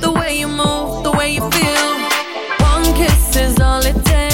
the 0.00 0.12
way 0.12 0.38
you 0.38 0.48
move, 0.48 1.04
the 1.04 1.12
way 1.12 1.34
you 1.34 1.50
feel. 1.50 1.90
One 2.60 2.84
kiss 2.94 3.36
is 3.36 3.60
all 3.60 3.84
it 3.84 4.04
takes. 4.04 4.33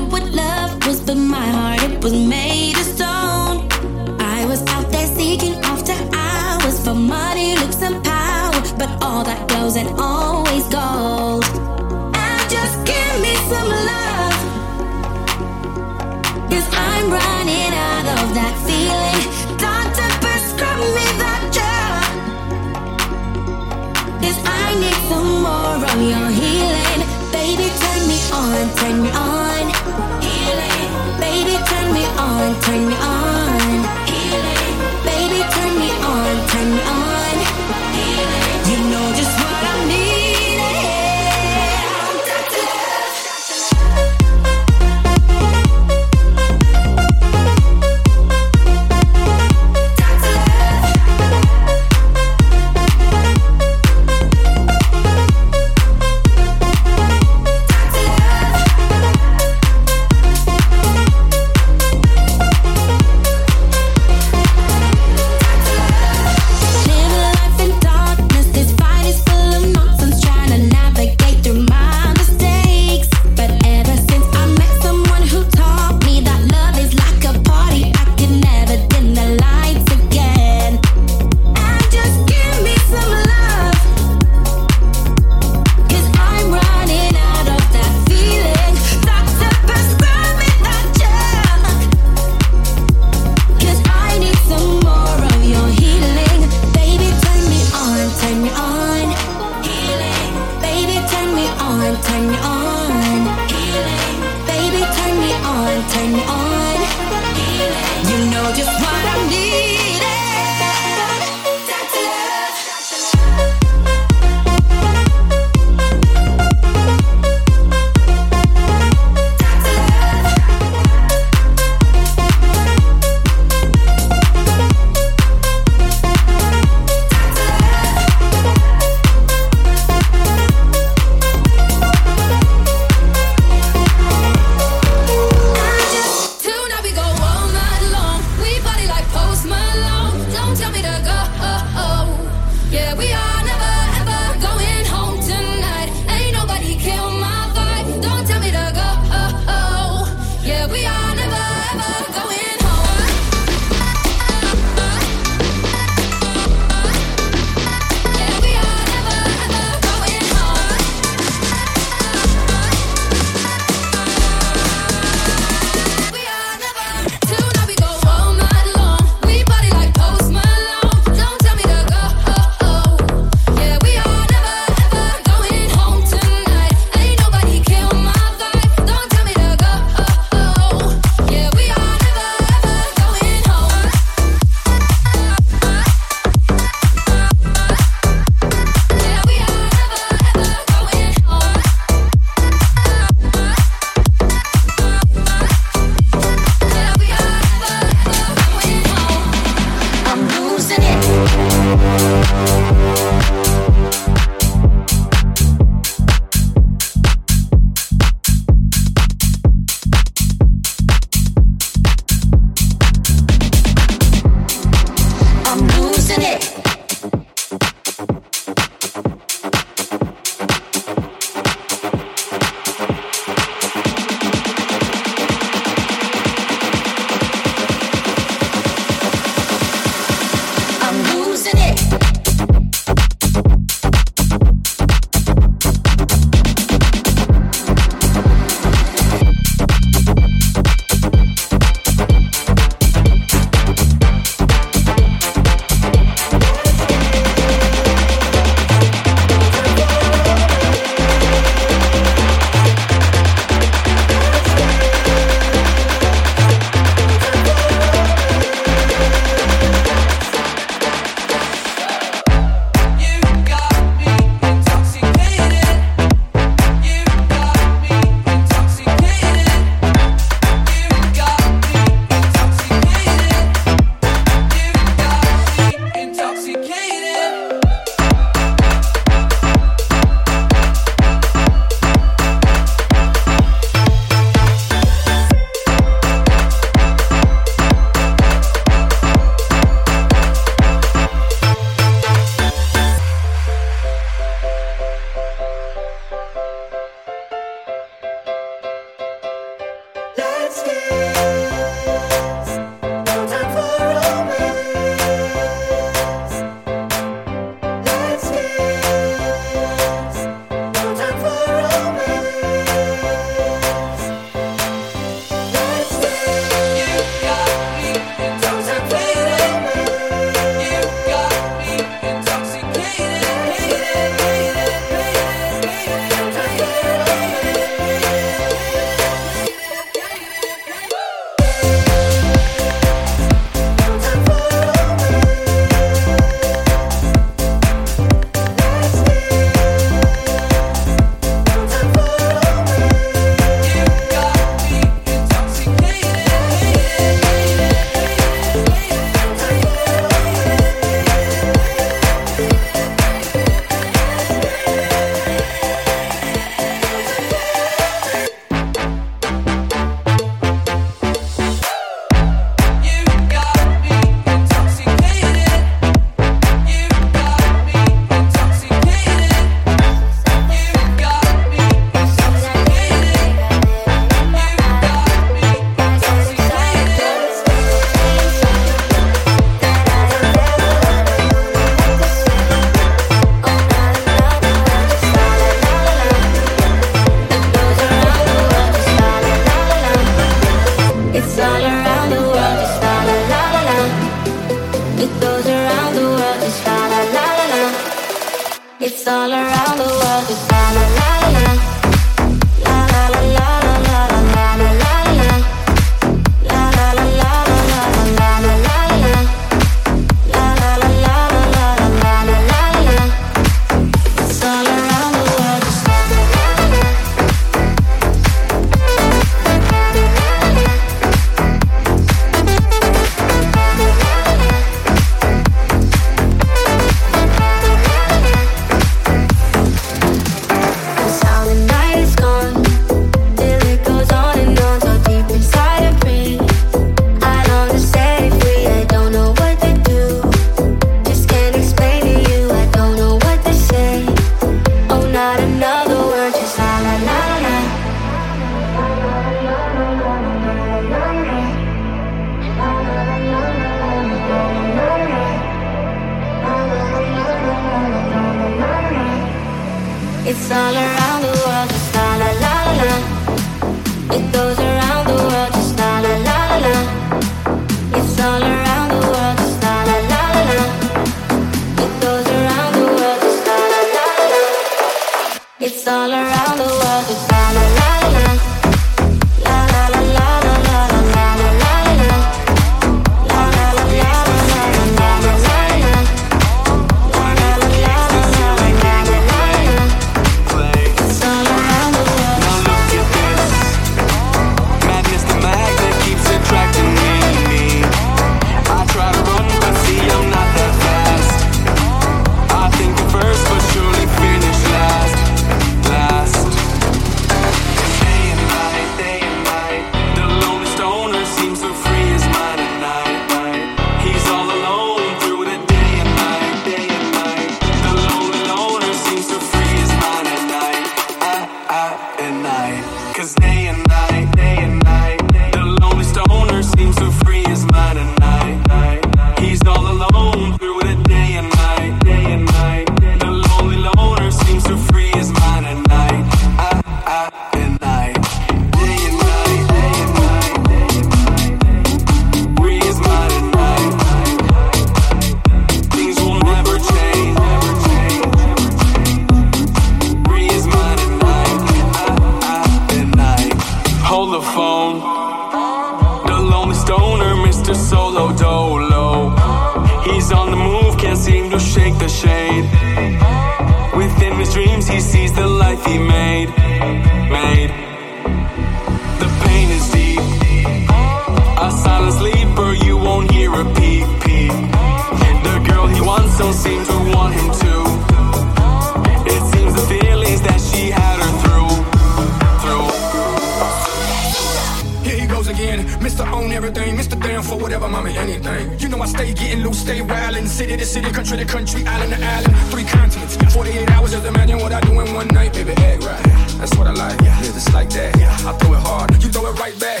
for 587.50 587.58
whatever, 587.58 587.88
mommy, 587.88 588.16
anything. 588.16 588.78
You 588.78 588.88
know 588.88 589.02
I 589.02 589.06
stay 589.06 589.34
getting 589.34 589.62
loose, 589.64 589.80
stay 589.80 590.00
wildin'. 590.00 590.46
City 590.46 590.76
to 590.76 590.86
city, 590.86 591.10
country 591.10 591.36
to 591.38 591.44
country, 591.44 591.84
island 591.84 592.12
to 592.14 592.18
island. 592.24 592.54
Three 592.70 592.84
continents, 592.84 593.36
48 593.52 593.90
hours, 593.90 594.12
just 594.12 594.24
imagine 594.24 594.58
what 594.58 594.72
I 594.72 594.80
do 594.80 594.92
in 595.00 595.12
one 595.12 595.28
night. 595.28 595.52
Baby, 595.52 595.74
egg 595.82 596.02
right, 596.04 596.22
that's 596.58 596.74
what 596.78 596.86
I 596.86 596.92
like. 596.92 597.20
Yeah, 597.20 597.40
it's 597.42 597.74
like 597.74 597.90
that. 597.90 598.16
Yeah, 598.18 598.48
I 598.48 598.52
throw 598.58 598.74
it 598.74 598.80
hard, 598.80 599.10
you 599.22 599.28
throw 599.30 599.46
it 599.50 599.58
right 599.58 599.76
back. 599.80 600.00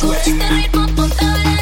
Sube 0.00 0.14
este 0.14 1.59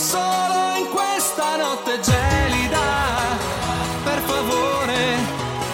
solo 0.00 0.76
in 0.78 0.88
questa 0.88 1.56
notte 1.56 2.00
gelida. 2.00 2.88
Per 4.02 4.20
favore, 4.24 4.98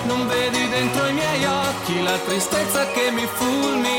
non 0.06 0.26
vedi 0.26 0.68
dentro 0.68 1.06
i 1.06 1.12
miei 1.12 1.44
occhi 1.44 2.02
la 2.02 2.18
tristezza 2.26 2.86
che 2.90 3.10
mi 3.12 3.26
fulmina. 3.26 3.95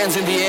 Hands 0.00 0.16
in 0.16 0.24
the 0.24 0.32
air. 0.32 0.39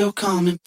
You're 0.00 0.12
coming 0.14 0.59